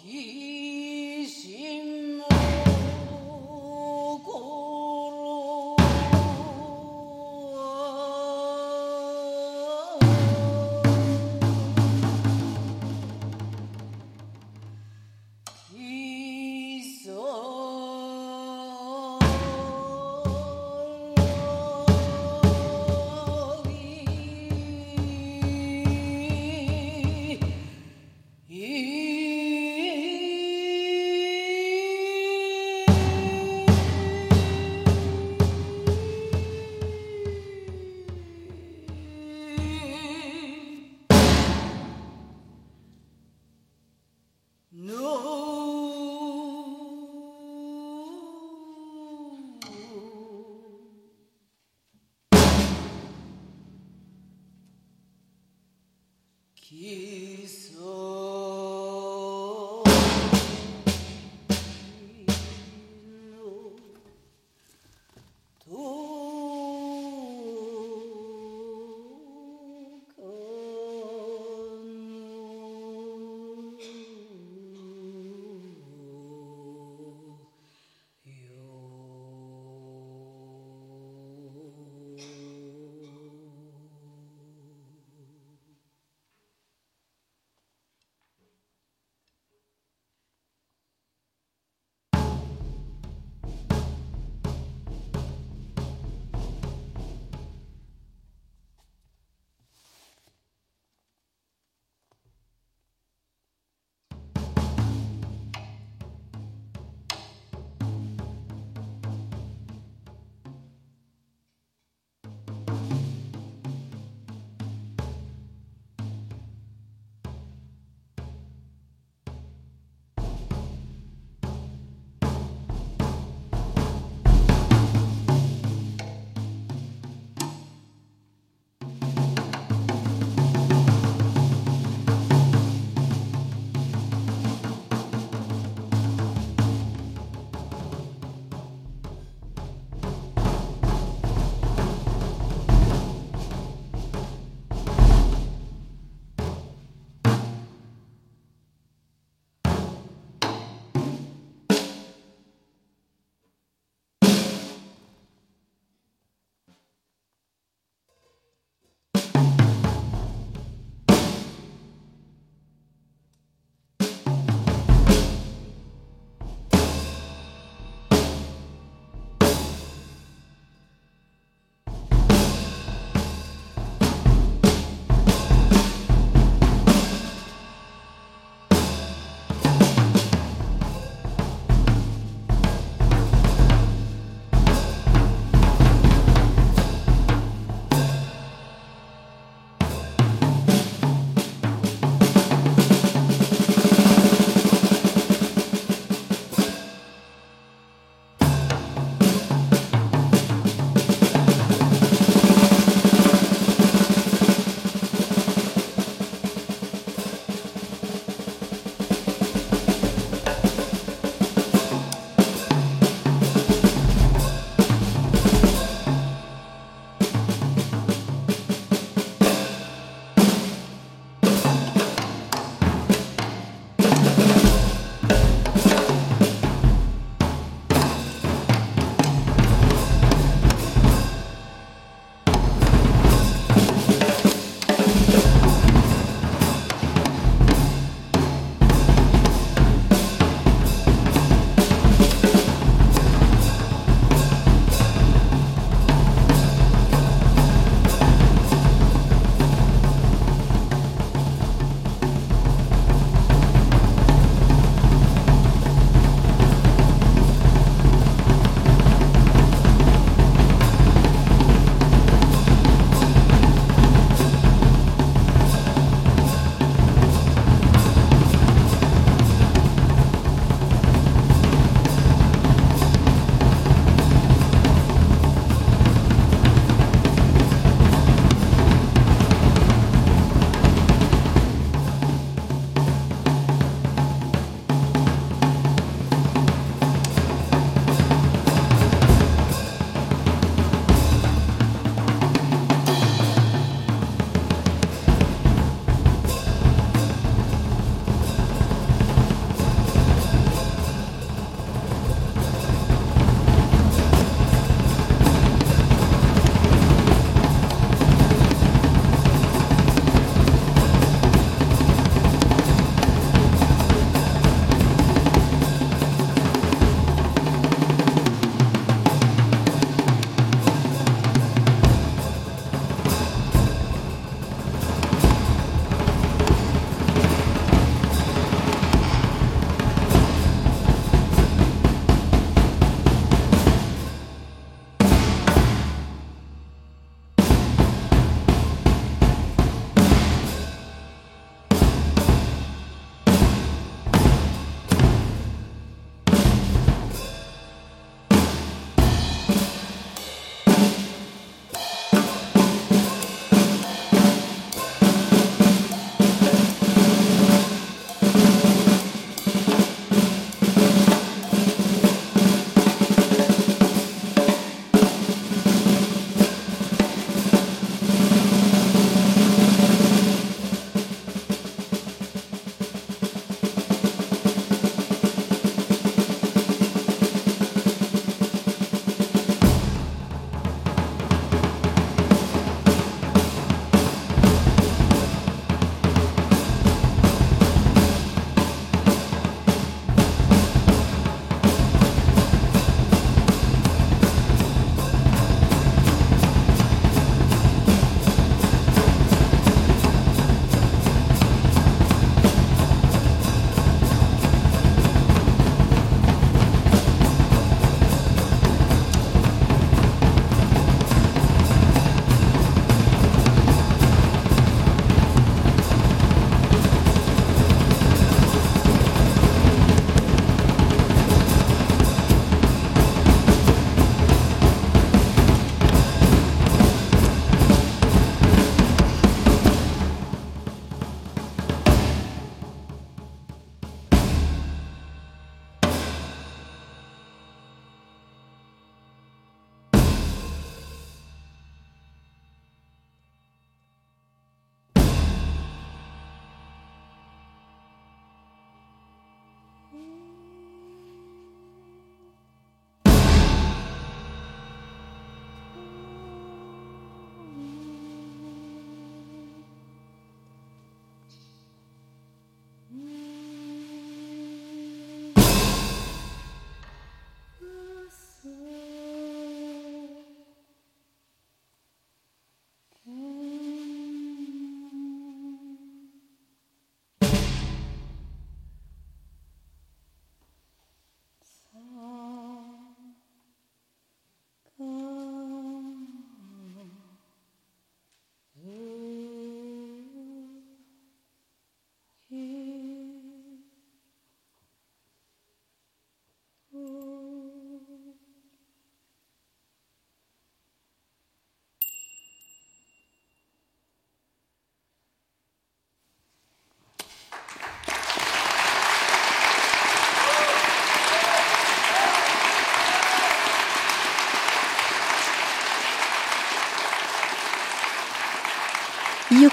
ye 0.10 0.79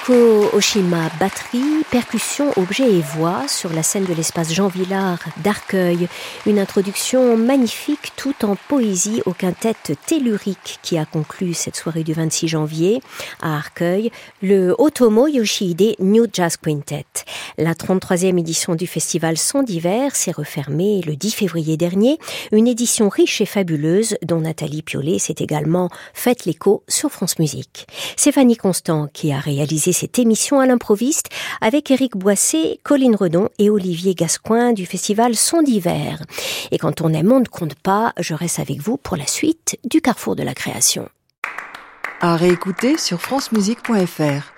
Oshima, 0.08 1.10
batterie, 1.18 1.84
percussion, 1.90 2.52
objet 2.56 2.88
et 2.88 3.00
voix 3.00 3.48
sur 3.48 3.72
la 3.72 3.82
scène 3.82 4.04
de 4.04 4.14
l'espace 4.14 4.52
Jean 4.52 4.68
Villard 4.68 5.18
d'Arcueil. 5.42 6.06
Une 6.46 6.60
introduction 6.60 7.36
magnifique 7.36 8.12
tout 8.14 8.44
en 8.44 8.54
poésie 8.68 9.20
au 9.26 9.32
quintet 9.32 9.74
tellurique 10.06 10.78
qui 10.82 10.96
a 10.96 11.06
conclu 11.06 11.54
cette 11.54 11.74
soirée 11.74 12.04
du 12.04 12.12
26 12.12 12.46
janvier 12.46 13.00
à 13.42 13.56
Arcueil, 13.56 14.12
le 14.42 14.76
Otomo 14.78 15.26
Yoshihide 15.26 15.96
New 15.98 16.26
Jazz 16.32 16.56
Quintet. 16.56 17.06
La 17.58 17.74
33e 17.74 18.38
édition 18.38 18.76
du 18.76 18.86
festival 18.86 19.36
Son 19.36 19.64
d'hiver 19.64 20.14
s'est 20.14 20.30
refermée 20.30 21.00
le 21.04 21.16
10 21.16 21.32
février 21.32 21.76
dernier, 21.76 22.18
une 22.52 22.68
édition 22.68 23.08
riche 23.08 23.40
et 23.40 23.46
fabuleuse 23.46 24.16
dont 24.22 24.40
Nathalie 24.40 24.82
Piolet 24.82 25.18
s'est 25.18 25.36
également 25.38 25.88
faite 26.14 26.44
l'écho 26.44 26.84
sur 26.86 27.10
France 27.10 27.40
Musique. 27.40 27.88
Stéphanie 28.16 28.56
Constant 28.56 29.08
qui 29.12 29.32
a 29.32 29.40
réalisé 29.40 29.95
cette 29.96 30.18
émission 30.18 30.60
à 30.60 30.66
l'improviste 30.66 31.30
avec 31.60 31.90
Éric 31.90 32.16
Boissé, 32.16 32.80
Colline 32.82 33.16
Redon 33.16 33.48
et 33.58 33.70
Olivier 33.70 34.14
Gascoin 34.14 34.72
du 34.72 34.84
festival 34.84 35.34
Son 35.34 35.62
d'hiver. 35.62 36.22
Et 36.70 36.78
quand 36.78 37.00
on 37.00 37.12
aime, 37.14 37.32
on 37.32 37.40
ne 37.40 37.46
compte 37.46 37.74
pas, 37.76 38.12
je 38.18 38.34
reste 38.34 38.58
avec 38.58 38.80
vous 38.80 38.98
pour 38.98 39.16
la 39.16 39.26
suite 39.26 39.78
du 39.84 40.02
Carrefour 40.02 40.36
de 40.36 40.42
la 40.42 40.54
création. 40.54 41.08
À 42.20 42.36
réécouter 42.36 42.98
sur 42.98 43.20
francemusique.fr. 43.22 44.55